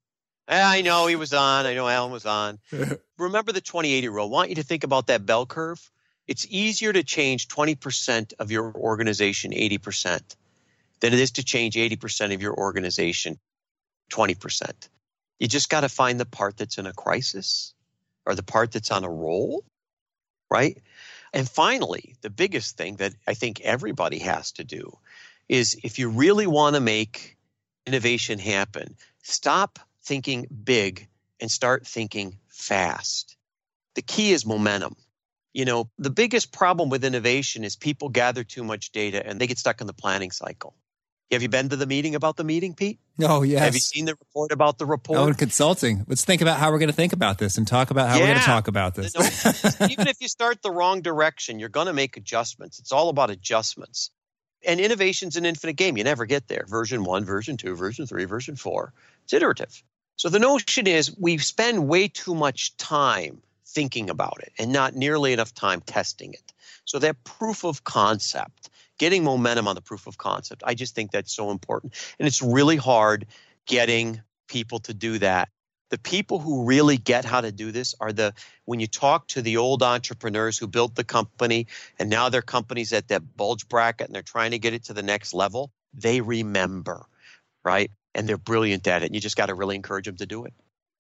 [0.49, 1.67] I know he was on.
[1.67, 2.59] I know Alan was on.
[3.19, 4.27] Remember the 2080 rule.
[4.27, 5.91] I want you to think about that bell curve.
[6.27, 10.37] It's easier to change 20% of your organization 80%
[11.01, 13.39] than it is to change 80% of your organization
[14.11, 14.89] 20%.
[15.39, 17.75] You just got to find the part that's in a crisis
[18.27, 19.65] or the part that's on a roll,
[20.51, 20.79] right?
[21.33, 24.99] And finally, the biggest thing that I think everybody has to do
[25.49, 27.37] is if you really want to make
[27.87, 31.09] innovation happen, stop thinking big
[31.41, 33.37] and start thinking fast.
[33.95, 34.97] The key is momentum.
[35.53, 39.49] You know, the biggest problem with innovation is people gather too much data and they
[39.49, 40.75] get stuck in the planning cycle.
[41.31, 42.99] Have you been to the meeting about the meeting, Pete?
[43.23, 43.61] Oh, yes.
[43.61, 45.19] Have you seen the report about the report?
[45.19, 46.05] Oh, in consulting.
[46.09, 48.23] Let's think about how we're going to think about this and talk about how yeah.
[48.23, 49.15] we're going to talk about this.
[49.89, 52.81] even if you start the wrong direction, you're going to make adjustments.
[52.81, 54.11] It's all about adjustments.
[54.67, 55.97] And innovation's an infinite game.
[55.97, 56.65] You never get there.
[56.69, 58.93] Version one, version two, version three, version four.
[59.25, 59.83] It's iterative.
[60.17, 63.41] So the notion is we spend way too much time
[63.75, 66.53] thinking about it and not nearly enough time testing it.
[66.85, 70.63] So that proof of concept getting momentum on the proof of concept.
[70.67, 71.95] I just think that's so important.
[72.19, 73.27] And it's really hard
[73.67, 75.49] getting people to do that.
[75.91, 78.33] The people who really get how to do this are the
[78.65, 81.67] when you talk to the old entrepreneurs who built the company
[81.99, 84.93] and now their company's at that bulge bracket and they're trying to get it to
[84.93, 87.07] the next level, they remember,
[87.65, 87.91] right?
[88.15, 89.07] And they're brilliant at it.
[89.07, 90.53] And you just got to really encourage them to do it.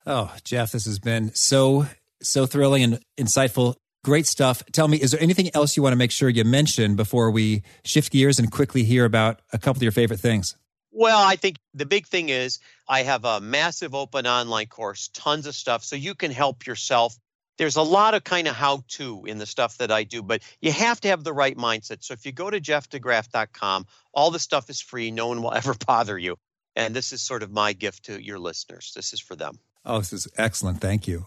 [0.06, 1.86] Oh, Jeff, this has been so
[2.22, 3.74] so thrilling and insightful.
[4.02, 4.62] Great stuff.
[4.72, 7.62] Tell me, is there anything else you want to make sure you mention before we
[7.84, 10.56] shift gears and quickly hear about a couple of your favorite things?
[10.92, 15.46] Well, I think the big thing is I have a massive open online course, tons
[15.46, 17.16] of stuff, so you can help yourself.
[17.58, 20.42] There's a lot of kind of how to in the stuff that I do, but
[20.60, 22.02] you have to have the right mindset.
[22.02, 25.10] So if you go to jeffdegraff.com, all the stuff is free.
[25.10, 26.36] No one will ever bother you.
[26.74, 28.92] And this is sort of my gift to your listeners.
[28.96, 29.58] This is for them.
[29.84, 30.80] Oh, this is excellent.
[30.80, 31.26] Thank you.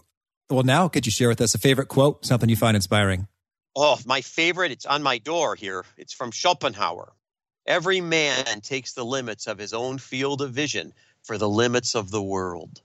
[0.50, 3.28] Well, now could you share with us a favorite quote, something you find inspiring?
[3.76, 5.84] Oh, my favorite, it's on my door here.
[5.96, 7.12] It's from Schopenhauer.
[7.66, 12.10] Every man takes the limits of his own field of vision for the limits of
[12.10, 12.82] the world.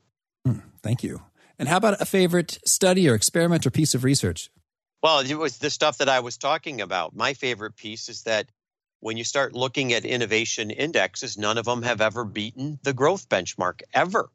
[0.48, 1.22] Mm, thank you.
[1.60, 4.50] And how about a favorite study or experiment or piece of research?
[5.04, 7.16] Well, it was the stuff that I was talking about.
[7.16, 8.48] My favorite piece is that
[9.02, 13.30] when you start looking at innovation indexes, none of them have ever beaten the growth
[13.30, 14.30] benchmark ever.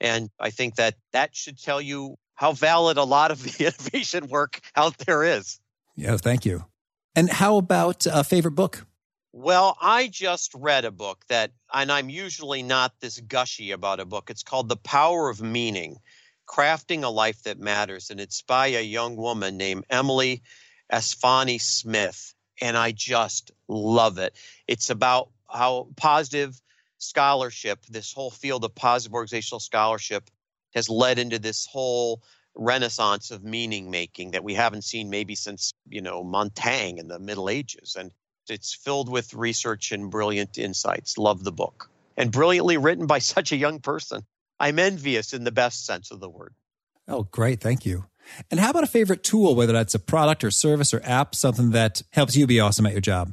[0.00, 4.26] And I think that that should tell you how valid a lot of the innovation
[4.28, 5.60] work out there is.
[5.94, 6.64] Yeah, thank you.
[7.14, 8.86] And how about a favorite book?
[9.32, 14.06] Well, I just read a book that, and I'm usually not this gushy about a
[14.06, 14.30] book.
[14.30, 15.98] It's called The Power of Meaning
[16.48, 18.08] Crafting a Life That Matters.
[18.08, 20.42] And it's by a young woman named Emily
[20.90, 22.34] Esfahani Smith.
[22.62, 24.34] And I just love it.
[24.66, 26.58] It's about how positive
[26.96, 30.30] scholarship, this whole field of positive organizational scholarship,
[30.74, 32.22] has led into this whole
[32.54, 37.18] renaissance of meaning making that we haven't seen maybe since, you know, Montaigne in the
[37.18, 37.96] Middle Ages.
[37.98, 38.12] And
[38.48, 41.18] it's filled with research and brilliant insights.
[41.18, 41.90] Love the book.
[42.16, 44.24] And brilliantly written by such a young person.
[44.58, 46.54] I'm envious in the best sense of the word.
[47.08, 47.60] Oh, great.
[47.60, 48.04] Thank you.
[48.50, 51.70] And how about a favorite tool, whether that's a product or service or app, something
[51.70, 53.32] that helps you be awesome at your job?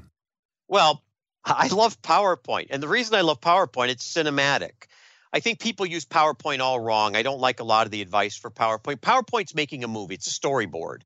[0.68, 1.04] Well,
[1.46, 2.68] I love PowerPoint.
[2.70, 4.88] And the reason I love PowerPoint, it's cinematic.
[5.34, 7.16] I think people use PowerPoint all wrong.
[7.16, 8.98] I don't like a lot of the advice for PowerPoint.
[8.98, 11.02] PowerPoint's making a movie, it's a storyboard.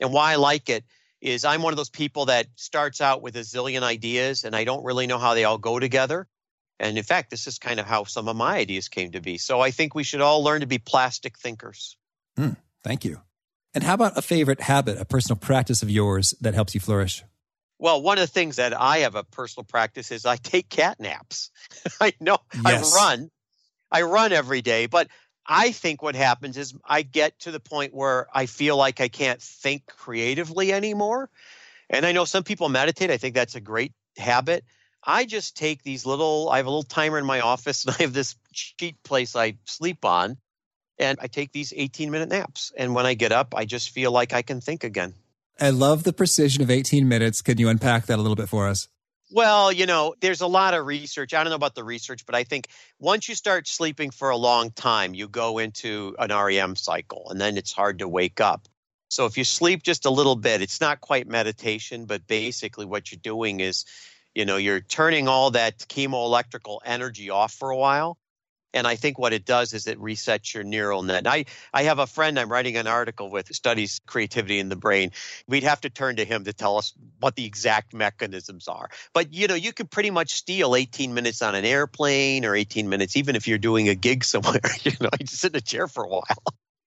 [0.00, 0.84] And why I like it
[1.20, 4.64] is I'm one of those people that starts out with a zillion ideas and I
[4.64, 6.26] don't really know how they all go together.
[6.78, 9.38] And in fact, this is kind of how some of my ideas came to be.
[9.38, 11.96] So I think we should all learn to be plastic thinkers.
[12.38, 13.22] Mm, thank you.
[13.72, 17.24] And how about a favorite habit, a personal practice of yours that helps you flourish?
[17.78, 20.98] Well, one of the things that I have a personal practice is I take cat
[20.98, 21.50] naps.
[22.00, 22.94] I know yes.
[22.94, 23.30] I run.
[23.90, 25.08] I run every day, but
[25.46, 29.08] I think what happens is I get to the point where I feel like I
[29.08, 31.30] can't think creatively anymore.
[31.88, 33.10] And I know some people meditate.
[33.10, 34.64] I think that's a great habit.
[35.04, 38.02] I just take these little, I have a little timer in my office and I
[38.02, 40.38] have this cheap place I sleep on.
[40.98, 42.72] And I take these 18 minute naps.
[42.74, 45.12] And when I get up, I just feel like I can think again.
[45.60, 47.42] I love the precision of 18 minutes.
[47.42, 48.88] Can you unpack that a little bit for us?
[49.30, 51.34] Well, you know, there's a lot of research.
[51.34, 52.68] I don't know about the research, but I think
[53.00, 57.40] once you start sleeping for a long time, you go into an REM cycle and
[57.40, 58.68] then it's hard to wake up.
[59.08, 63.10] So if you sleep just a little bit, it's not quite meditation, but basically what
[63.10, 63.84] you're doing is,
[64.34, 68.18] you know, you're turning all that chemoelectrical energy off for a while
[68.76, 71.26] and I think what it does is it resets your neural net.
[71.26, 75.10] I, I have a friend I'm writing an article with studies creativity in the brain.
[75.48, 78.90] We'd have to turn to him to tell us what the exact mechanisms are.
[79.12, 82.88] But you know, you could pretty much steal 18 minutes on an airplane or 18
[82.88, 84.60] minutes, even if you're doing a gig somewhere.
[84.84, 86.42] You know, you just sit in a chair for a while.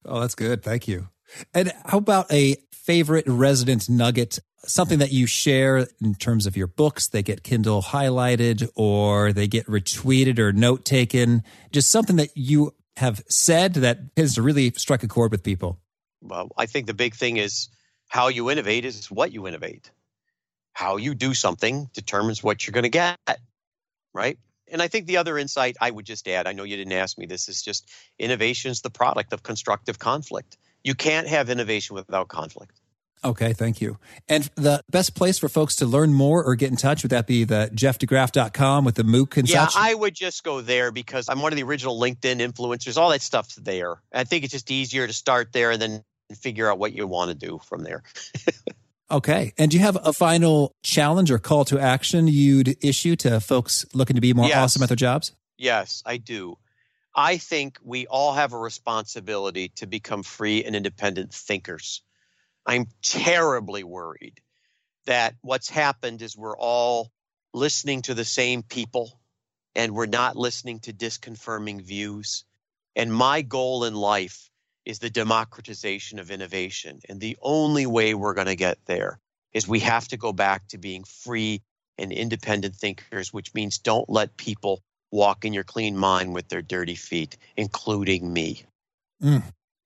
[0.05, 0.63] Oh, that's good.
[0.63, 1.09] Thank you.
[1.53, 6.68] And how about a favorite resident nugget something that you share in terms of your
[6.68, 12.30] books, they get Kindle highlighted or they get retweeted or note taken, just something that
[12.36, 15.80] you have said that has really struck a chord with people?
[16.22, 17.70] Well, I think the big thing is
[18.10, 19.89] how you innovate is what you innovate.
[20.74, 23.18] How you do something determines what you're going to get,
[24.14, 24.38] right?
[24.72, 27.18] And I think the other insight I would just add, I know you didn't ask
[27.18, 30.57] me this, is just innovation is the product of constructive conflict.
[30.84, 32.80] You can't have innovation without conflict.
[33.24, 33.97] Okay, thank you.
[34.30, 37.28] And the best place for folks to learn more or get in touch, would that
[37.28, 39.76] be the jeffdegraff.com with the MOOC and yeah, such?
[39.76, 42.97] I would just go there because I'm one of the original LinkedIn influencers.
[42.97, 44.01] All that stuff's there.
[44.13, 46.03] I think it's just easier to start there and then
[46.34, 48.03] figure out what you want to do from there.
[49.11, 49.53] okay.
[49.57, 53.86] And do you have a final challenge or call to action you'd issue to folks
[53.93, 54.57] looking to be more yes.
[54.57, 55.34] awesome at their jobs?
[55.57, 56.57] Yes, I do.
[57.13, 62.01] I think we all have a responsibility to become free and independent thinkers
[62.66, 64.39] I'm terribly worried
[65.05, 67.12] that what's happened is we're all
[67.53, 69.20] listening to the same people
[69.76, 72.45] and we're not listening to disconfirming views.
[72.95, 74.49] And my goal in life
[74.86, 76.99] is the democratization of innovation.
[77.07, 79.20] And the only way we're going to get there
[79.53, 81.62] is we have to go back to being free
[81.97, 84.82] and independent thinkers, which means don't let people
[85.12, 88.64] walk in your clean mind with their dirty feet, including me.
[89.22, 89.43] Mm.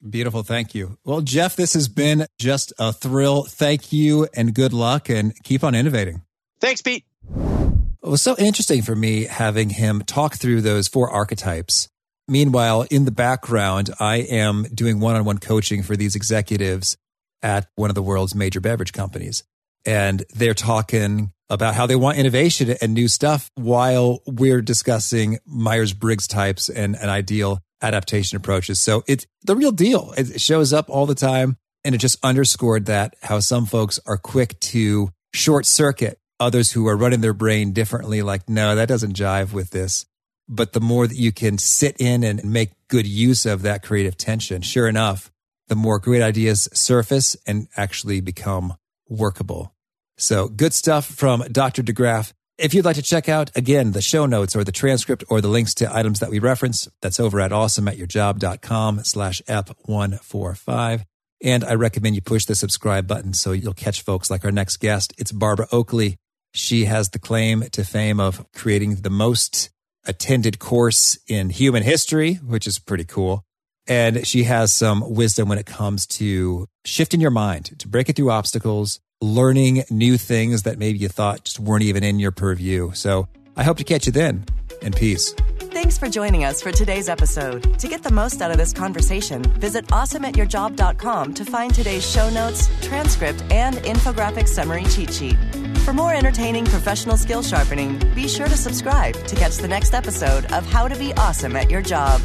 [0.08, 0.44] Beautiful.
[0.44, 0.98] Thank you.
[1.06, 3.44] Well, Jeff, this has been just a thrill.
[3.44, 6.24] Thank you and good luck and keep on innovating.
[6.60, 7.06] Thanks, Pete.
[7.34, 11.88] It was so interesting for me having him talk through those four archetypes.
[12.28, 16.98] Meanwhile, in the background, I am doing one on one coaching for these executives
[17.42, 19.44] at one of the world's major beverage companies.
[19.86, 25.94] And they're talking about how they want innovation and new stuff while we're discussing Myers
[25.94, 28.80] Briggs types and an ideal adaptation approaches.
[28.80, 30.14] So it's the real deal.
[30.18, 31.58] It shows up all the time.
[31.86, 36.88] And it just underscored that how some folks are quick to short circuit others who
[36.88, 40.06] are running their brain differently, like, no, that doesn't jive with this.
[40.48, 44.18] But the more that you can sit in and make good use of that creative
[44.18, 45.32] tension, sure enough,
[45.68, 48.76] the more great ideas surface and actually become
[49.08, 49.74] workable.
[50.18, 51.82] So good stuff from Dr.
[51.82, 52.34] DeGraff.
[52.60, 55.48] If you'd like to check out, again, the show notes or the transcript or the
[55.48, 61.04] links to items that we reference, that's over at awesomeatyourjob.com slash ep145.
[61.44, 64.78] And I recommend you push the subscribe button so you'll catch folks like our next
[64.78, 65.14] guest.
[65.18, 66.18] It's Barbara Oakley.
[66.54, 69.72] She has the claim to fame of creating the most
[70.06, 73.44] attended course in human history, which is pretty cool.
[73.88, 78.16] And she has some wisdom when it comes to shifting your mind, to break it
[78.16, 82.92] through obstacles, learning new things that maybe you thought just weren't even in your purview.
[82.94, 84.46] So I hope to catch you then.
[84.82, 85.34] And peace.
[85.74, 87.80] Thanks for joining us for today's episode.
[87.80, 92.70] To get the most out of this conversation, visit awesomeatyourjob.com to find today's show notes,
[92.82, 95.38] transcript, and infographic summary cheat sheet.
[95.80, 100.46] For more entertaining professional skill sharpening, be sure to subscribe to catch the next episode
[100.52, 102.22] of How to Be Awesome at Your Job.